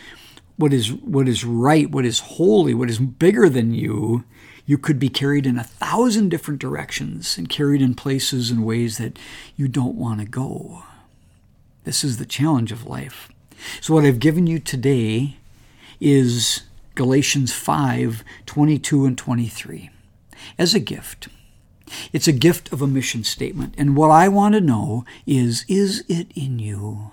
what 0.56 0.74
is 0.74 0.92
what 0.92 1.26
is 1.26 1.42
right, 1.42 1.90
what 1.90 2.04
is 2.04 2.18
holy, 2.20 2.74
what 2.74 2.90
is 2.90 2.98
bigger 2.98 3.48
than 3.48 3.72
you, 3.72 4.24
you 4.66 4.76
could 4.76 4.98
be 4.98 5.08
carried 5.08 5.46
in 5.46 5.58
a 5.58 5.64
thousand 5.64 6.28
different 6.28 6.60
directions 6.60 7.38
and 7.38 7.48
carried 7.48 7.80
in 7.80 7.94
places 7.94 8.50
and 8.50 8.64
ways 8.64 8.98
that 8.98 9.18
you 9.56 9.68
don't 9.68 9.96
want 9.96 10.20
to 10.20 10.26
go. 10.26 10.84
This 11.84 12.04
is 12.04 12.18
the 12.18 12.26
challenge 12.26 12.72
of 12.72 12.86
life. 12.86 13.30
So, 13.80 13.94
what 13.94 14.04
I've 14.04 14.20
given 14.20 14.46
you 14.46 14.58
today 14.58 15.38
is 15.98 16.62
Galatians 17.00 17.50
5 17.54 18.22
22 18.44 19.06
and 19.06 19.16
23 19.16 19.88
as 20.58 20.74
a 20.74 20.78
gift. 20.78 21.28
It's 22.12 22.28
a 22.28 22.32
gift 22.32 22.70
of 22.74 22.82
a 22.82 22.86
mission 22.86 23.24
statement. 23.24 23.74
And 23.78 23.96
what 23.96 24.10
I 24.10 24.28
want 24.28 24.54
to 24.54 24.60
know 24.60 25.06
is 25.26 25.64
is 25.66 26.04
it 26.10 26.30
in 26.34 26.58
you? 26.58 27.12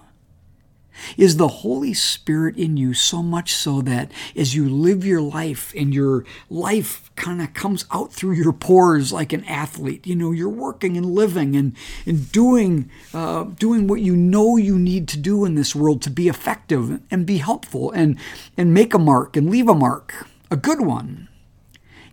Is 1.18 1.38
the 1.38 1.48
Holy 1.48 1.94
Spirit 1.94 2.58
in 2.58 2.78
you 2.78 2.94
so 2.94 3.22
much 3.22 3.54
so 3.54 3.82
that 3.82 4.12
as 4.36 4.56
you 4.56 4.70
live 4.70 5.06
your 5.06 5.22
life 5.22 5.74
and 5.76 5.94
your 5.94 6.26
life 6.50 7.10
kind 7.16 7.42
of 7.42 7.54
comes 7.54 7.86
out 7.92 8.14
through 8.14 8.34
your 8.34 8.54
pores 8.54 9.12
like 9.12 9.34
an 9.34 9.44
athlete, 9.46 10.06
you 10.06 10.16
know, 10.16 10.32
you're 10.32 10.50
working 10.50 10.98
and 10.98 11.06
living 11.06 11.56
and, 11.56 11.76
and 12.06 12.32
doing, 12.32 12.90
uh, 13.14 13.44
doing 13.44 13.88
what 13.88 14.02
you 14.02 14.16
know 14.16 14.58
you 14.58 14.78
need 14.78 15.08
to 15.10 15.18
do 15.18 15.46
in 15.46 15.56
this 15.56 15.76
world 15.76 16.02
to 16.04 16.10
be 16.10 16.28
effective 16.28 17.02
and 17.12 17.26
be 17.26 17.38
helpful 17.38 17.92
and, 17.92 18.18
and 18.56 18.74
make 18.74 18.94
a 18.94 19.00
mark 19.00 19.36
and 19.36 19.50
leave 19.50 19.68
a 19.68 19.76
mark, 19.76 20.28
a 20.52 20.56
good 20.56 20.82
one, 20.82 21.28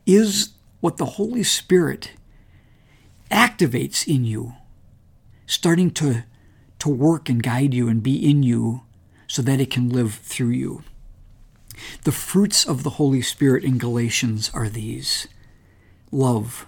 is 0.06 0.50
what 0.80 0.96
the 0.96 1.04
Holy 1.04 1.42
Spirit 1.42 2.12
activates 3.30 4.06
in 4.06 4.24
you, 4.24 4.54
starting 5.46 5.90
to 5.90 6.24
to 6.84 6.90
work 6.90 7.30
and 7.30 7.42
guide 7.42 7.72
you 7.72 7.88
and 7.88 8.02
be 8.02 8.30
in 8.30 8.42
you 8.42 8.82
so 9.26 9.40
that 9.40 9.58
it 9.58 9.70
can 9.70 9.88
live 9.88 10.16
through 10.16 10.50
you. 10.50 10.82
The 12.02 12.12
fruits 12.12 12.66
of 12.66 12.82
the 12.82 13.00
Holy 13.00 13.22
Spirit 13.22 13.64
in 13.64 13.78
Galatians 13.78 14.50
are 14.52 14.68
these 14.68 15.26
love, 16.12 16.66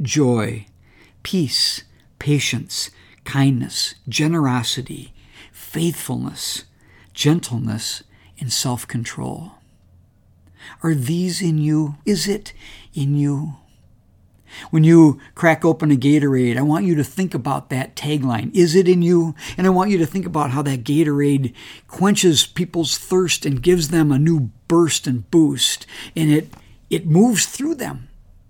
joy, 0.00 0.64
peace, 1.22 1.84
patience, 2.18 2.90
kindness, 3.24 3.96
generosity, 4.08 5.12
faithfulness, 5.52 6.64
gentleness, 7.12 8.02
and 8.40 8.50
self 8.50 8.88
control. 8.88 9.52
Are 10.82 10.94
these 10.94 11.42
in 11.42 11.58
you? 11.58 11.96
Is 12.06 12.26
it 12.26 12.54
in 12.94 13.14
you? 13.14 13.56
When 14.70 14.84
you 14.84 15.20
crack 15.34 15.64
open 15.64 15.90
a 15.90 15.96
Gatorade, 15.96 16.56
I 16.56 16.62
want 16.62 16.84
you 16.84 16.94
to 16.96 17.04
think 17.04 17.34
about 17.34 17.70
that 17.70 17.96
tagline. 17.96 18.54
Is 18.54 18.74
it 18.74 18.88
in 18.88 19.02
you? 19.02 19.34
And 19.56 19.66
I 19.66 19.70
want 19.70 19.90
you 19.90 19.98
to 19.98 20.06
think 20.06 20.26
about 20.26 20.50
how 20.50 20.62
that 20.62 20.84
Gatorade 20.84 21.54
quenches 21.88 22.46
people's 22.46 22.98
thirst 22.98 23.46
and 23.46 23.62
gives 23.62 23.88
them 23.88 24.10
a 24.10 24.18
new 24.18 24.50
burst 24.68 25.06
and 25.06 25.30
boost. 25.30 25.86
And 26.14 26.30
it, 26.30 26.48
it 26.90 27.06
moves 27.06 27.46
through 27.46 27.76
them. 27.76 28.08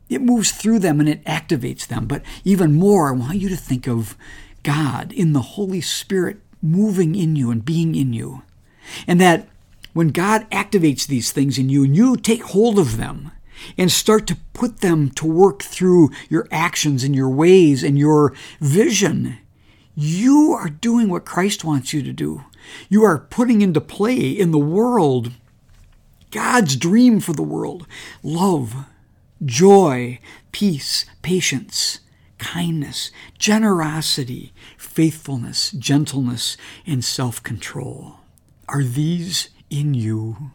It 0.08 0.22
moves 0.22 0.52
through 0.52 0.78
them 0.78 1.00
and 1.00 1.08
it 1.08 1.24
activates 1.24 1.86
them. 1.86 2.06
But 2.06 2.22
even 2.44 2.74
more, 2.74 3.08
I 3.08 3.12
want 3.12 3.38
you 3.38 3.48
to 3.48 3.56
think 3.56 3.88
of 3.88 4.16
God 4.62 5.12
in 5.12 5.32
the 5.32 5.40
Holy 5.40 5.80
Spirit 5.80 6.38
moving 6.62 7.14
in 7.14 7.36
you 7.36 7.50
and 7.50 7.64
being 7.64 7.94
in 7.94 8.12
you. 8.12 8.42
And 9.06 9.20
that 9.20 9.48
when 9.92 10.08
God 10.08 10.48
activates 10.50 11.06
these 11.06 11.32
things 11.32 11.58
in 11.58 11.68
you 11.68 11.84
and 11.84 11.96
you 11.96 12.16
take 12.16 12.42
hold 12.42 12.78
of 12.78 12.96
them, 12.96 13.32
and 13.76 13.90
start 13.90 14.26
to 14.26 14.36
put 14.52 14.80
them 14.80 15.10
to 15.10 15.26
work 15.26 15.62
through 15.62 16.10
your 16.28 16.46
actions 16.50 17.04
and 17.04 17.14
your 17.14 17.30
ways 17.30 17.82
and 17.82 17.98
your 17.98 18.32
vision, 18.60 19.38
you 19.94 20.52
are 20.52 20.68
doing 20.68 21.08
what 21.08 21.24
Christ 21.24 21.64
wants 21.64 21.92
you 21.92 22.02
to 22.02 22.12
do. 22.12 22.44
You 22.88 23.04
are 23.04 23.18
putting 23.18 23.62
into 23.62 23.80
play 23.80 24.28
in 24.30 24.50
the 24.50 24.58
world 24.58 25.32
God's 26.30 26.76
dream 26.76 27.20
for 27.20 27.32
the 27.32 27.42
world 27.42 27.86
love, 28.22 28.74
joy, 29.44 30.18
peace, 30.52 31.06
patience, 31.22 32.00
kindness, 32.38 33.10
generosity, 33.38 34.52
faithfulness, 34.76 35.70
gentleness, 35.70 36.56
and 36.86 37.04
self 37.04 37.42
control. 37.42 38.16
Are 38.68 38.82
these 38.82 39.48
in 39.70 39.94
you? 39.94 40.50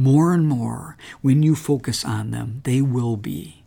More 0.00 0.32
and 0.32 0.48
more, 0.48 0.96
when 1.20 1.42
you 1.42 1.54
focus 1.54 2.06
on 2.06 2.30
them, 2.30 2.62
they 2.64 2.80
will 2.80 3.18
be. 3.18 3.62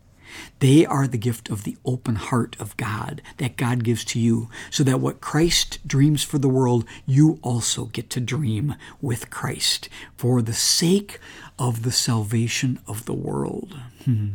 They 0.58 0.84
are 0.84 1.06
the 1.06 1.16
gift 1.16 1.48
of 1.48 1.62
the 1.62 1.76
open 1.84 2.16
heart 2.16 2.56
of 2.58 2.76
God 2.76 3.22
that 3.36 3.56
God 3.56 3.84
gives 3.84 4.04
to 4.06 4.18
you, 4.18 4.48
so 4.68 4.82
that 4.82 4.98
what 4.98 5.20
Christ 5.20 5.78
dreams 5.86 6.24
for 6.24 6.38
the 6.38 6.48
world, 6.48 6.84
you 7.06 7.38
also 7.40 7.84
get 7.84 8.10
to 8.10 8.20
dream 8.20 8.74
with 9.00 9.30
Christ 9.30 9.88
for 10.16 10.42
the 10.42 10.52
sake 10.52 11.20
of 11.56 11.84
the 11.84 11.92
salvation 11.92 12.80
of 12.88 13.04
the 13.04 13.14
world. 13.14 13.78
Hmm. 14.04 14.28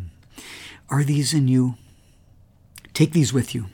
Are 0.90 1.04
these 1.04 1.34
in 1.34 1.50
you? 1.50 1.76
Take 2.94 3.12
these 3.12 3.34
with 3.34 3.54
you. 3.54 3.66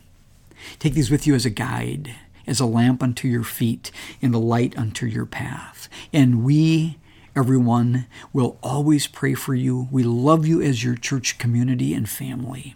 Take 0.80 0.96
these 0.96 1.12
with 1.12 1.28
you 1.28 1.36
as 1.36 1.46
a 1.46 1.52
guide, 1.52 2.16
as 2.48 2.60
a 2.60 2.66
lamp 2.66 3.04
unto 3.04 3.28
your 3.28 3.44
feet, 3.44 3.92
and 4.20 4.34
a 4.34 4.40
light 4.40 4.76
unto 4.76 5.06
your 5.06 5.28
path. 5.28 5.88
And 6.12 6.44
we 6.44 6.98
everyone. 7.36 8.08
We'll 8.34 8.58
always 8.64 9.08
pray 9.08 9.34
for 9.34 9.54
you. 9.54 9.88
We 9.92 10.04
love 10.04 10.46
you 10.46 10.62
as 10.62 10.84
your 10.84 10.96
church 10.96 11.38
community 11.38 11.94
and 11.94 12.10
family. 12.10 12.76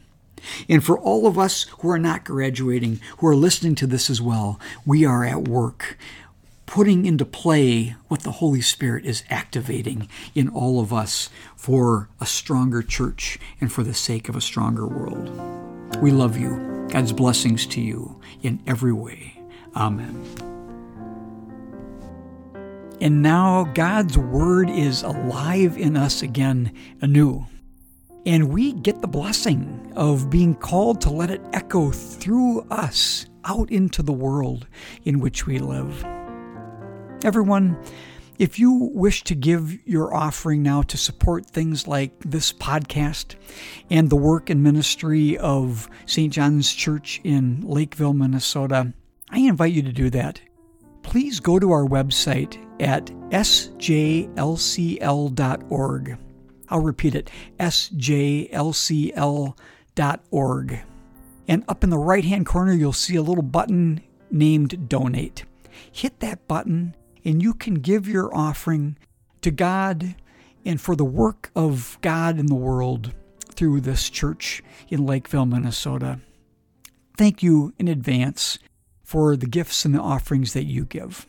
And 0.68 0.84
for 0.84 0.98
all 0.98 1.28
of 1.28 1.38
us 1.38 1.64
who 1.80 1.90
are 1.90 2.00
not 2.00 2.24
graduating, 2.24 3.00
who 3.18 3.28
are 3.28 3.36
listening 3.36 3.76
to 3.76 3.88
this 3.88 4.10
as 4.10 4.22
well, 4.22 4.60
we 4.86 5.06
are 5.06 5.26
at 5.26 5.48
work 5.48 5.98
putting 6.66 7.06
into 7.06 7.26
play 7.26 7.96
what 8.10 8.22
the 8.22 8.34
Holy 8.34 8.62
Spirit 8.62 9.04
is 9.04 9.24
activating 9.30 10.08
in 10.36 10.48
all 10.48 10.80
of 10.80 10.94
us 10.94 11.30
for 11.56 12.10
a 12.22 12.28
stronger 12.28 12.84
church 12.84 13.40
and 13.60 13.72
for 13.72 13.84
the 13.84 13.94
sake 13.94 14.30
of 14.30 14.36
a 14.36 14.42
stronger 14.42 14.86
world. 14.86 15.30
We 16.00 16.12
love 16.12 16.38
you. 16.38 16.86
God's 16.90 17.12
blessings 17.12 17.66
to 17.68 17.82
you 17.82 18.22
in 18.44 18.62
every 18.68 18.94
way. 18.94 19.42
Amen. 19.76 20.59
And 23.02 23.22
now 23.22 23.64
God's 23.76 24.18
Word 24.18 24.70
is 24.70 25.04
alive 25.04 25.78
in 25.78 25.96
us 25.96 26.22
again 26.22 26.74
anew. 27.02 27.46
And 28.26 28.50
we 28.50 28.74
get 28.74 29.02
the 29.02 29.08
blessing 29.08 29.94
of 29.96 30.30
being 30.30 30.54
called 30.54 31.00
to 31.02 31.10
let 31.10 31.32
it 31.32 31.42
echo 31.54 31.92
through 31.92 32.62
us 32.70 33.26
out 33.46 33.72
into 33.72 34.04
the 34.04 34.12
world 34.12 34.68
in 35.06 35.22
which 35.22 35.48
we 35.48 35.60
live. 35.60 36.04
Everyone, 37.24 37.82
if 38.38 38.60
you 38.60 38.90
wish 38.94 39.24
to 39.24 39.36
give 39.36 39.86
your 39.88 40.14
offering 40.14 40.62
now 40.62 40.82
to 40.84 40.98
support 40.98 41.46
things 41.46 41.88
like 41.88 42.20
this 42.20 42.52
podcast 42.52 43.36
and 43.90 44.10
the 44.10 44.18
work 44.18 44.50
and 44.50 44.62
ministry 44.62 45.38
of 45.38 45.90
St. 46.06 46.34
John's 46.34 46.74
Church 46.74 47.22
in 47.24 47.62
Lakeville, 47.62 48.14
Minnesota, 48.14 48.94
I 49.30 49.40
invite 49.40 49.74
you 49.74 49.84
to 49.84 49.94
do 49.94 50.10
that 50.10 50.42
please 51.10 51.40
go 51.40 51.58
to 51.58 51.72
our 51.72 51.86
website 51.86 52.64
at 52.80 53.08
sjlcl.org. 53.32 54.28
I'll 56.70 56.82
repeat 56.82 57.16
it 57.16 57.32
sjlcl.org. 57.60 58.00
And 61.48 61.64
up 61.68 61.84
in 61.84 61.90
the 61.90 61.98
right 61.98 62.24
hand 62.24 62.46
corner, 62.46 62.74
you'll 62.74 62.94
see 62.94 63.16
a 63.16 63.24
little 63.24 63.42
button 63.42 64.02
named 64.30 64.88
Donate. 64.88 65.46
Hit 65.92 66.20
that 66.20 66.48
button, 66.48 66.96
and 67.26 67.42
you 67.42 67.56
can 67.56 67.74
give 67.76 68.08
your 68.08 68.32
offering 68.36 68.96
to 69.42 69.50
God 69.50 70.14
and 70.64 70.80
for 70.80 70.96
the 70.96 71.04
work 71.04 71.50
of 71.56 71.98
God 72.02 72.38
in 72.38 72.46
the 72.46 72.54
world 72.54 73.16
through 73.56 73.82
this 73.82 74.12
church 74.12 74.62
in 74.90 75.08
Lakeville, 75.08 75.48
Minnesota. 75.48 76.20
Thank 77.18 77.42
you 77.42 77.74
in 77.80 77.88
advance 77.88 78.60
for 79.10 79.36
the 79.36 79.48
gifts 79.48 79.86
and 79.86 79.96
the 79.96 80.00
offerings 80.00 80.54
that 80.54 80.66
you 80.66 80.86
give. 80.86 81.26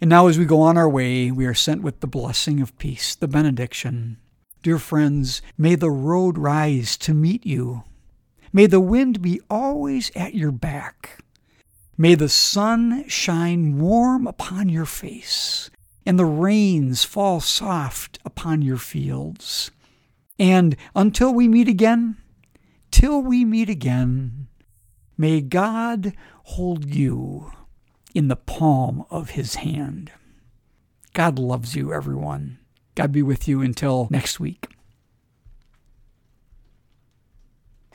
And 0.00 0.08
now, 0.08 0.28
as 0.28 0.38
we 0.38 0.44
go 0.44 0.60
on 0.60 0.78
our 0.78 0.88
way, 0.88 1.32
we 1.32 1.44
are 1.44 1.52
sent 1.52 1.82
with 1.82 1.98
the 1.98 2.06
blessing 2.06 2.60
of 2.60 2.78
peace, 2.78 3.16
the 3.16 3.26
benediction. 3.26 4.18
Dear 4.62 4.78
friends, 4.78 5.42
may 5.58 5.74
the 5.74 5.90
road 5.90 6.38
rise 6.38 6.96
to 6.98 7.12
meet 7.12 7.44
you. 7.44 7.82
May 8.52 8.66
the 8.66 8.78
wind 8.78 9.20
be 9.20 9.40
always 9.50 10.12
at 10.14 10.36
your 10.36 10.52
back. 10.52 11.24
May 11.98 12.14
the 12.14 12.28
sun 12.28 13.08
shine 13.08 13.80
warm 13.80 14.28
upon 14.28 14.68
your 14.68 14.86
face, 14.86 15.70
and 16.06 16.20
the 16.20 16.24
rains 16.24 17.02
fall 17.02 17.40
soft 17.40 18.20
upon 18.24 18.62
your 18.62 18.78
fields. 18.78 19.72
And 20.38 20.76
until 20.94 21.34
we 21.34 21.48
meet 21.48 21.66
again, 21.66 22.16
till 22.92 23.20
we 23.22 23.44
meet 23.44 23.68
again, 23.68 24.46
may 25.20 25.42
God 25.42 26.14
hold 26.44 26.94
you 26.94 27.52
in 28.14 28.28
the 28.28 28.36
palm 28.36 29.04
of 29.10 29.30
his 29.30 29.56
hand. 29.56 30.10
God 31.12 31.38
loves 31.38 31.76
you, 31.76 31.92
everyone. 31.92 32.58
God 32.94 33.12
be 33.12 33.22
with 33.22 33.46
you 33.46 33.60
until 33.60 34.08
next 34.10 34.40
week. 34.40 34.69